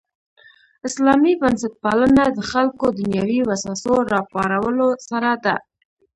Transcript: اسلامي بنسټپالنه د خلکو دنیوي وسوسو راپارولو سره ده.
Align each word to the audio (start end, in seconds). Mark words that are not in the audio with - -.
اسلامي 0.87 1.33
بنسټپالنه 1.41 2.23
د 2.31 2.39
خلکو 2.51 2.85
دنیوي 2.99 3.39
وسوسو 3.49 3.93
راپارولو 4.13 4.87
سره 5.09 5.31
ده. 5.43 5.55